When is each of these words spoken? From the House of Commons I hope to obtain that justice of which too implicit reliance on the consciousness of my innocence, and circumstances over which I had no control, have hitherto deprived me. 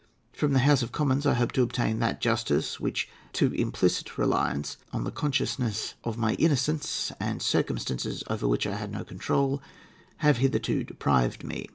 From 0.33 0.53
the 0.53 0.59
House 0.65 0.81
of 0.81 0.91
Commons 0.91 1.27
I 1.27 1.35
hope 1.35 1.51
to 1.51 1.61
obtain 1.61 1.99
that 1.99 2.21
justice 2.21 2.73
of 2.73 2.81
which 2.81 3.07
too 3.33 3.53
implicit 3.53 4.17
reliance 4.17 4.77
on 4.91 5.03
the 5.03 5.11
consciousness 5.11 5.93
of 6.03 6.17
my 6.17 6.33
innocence, 6.39 7.11
and 7.19 7.39
circumstances 7.39 8.23
over 8.27 8.47
which 8.47 8.65
I 8.65 8.77
had 8.77 8.91
no 8.91 9.03
control, 9.03 9.61
have 10.25 10.37
hitherto 10.37 10.83
deprived 10.83 11.43
me. 11.43 11.69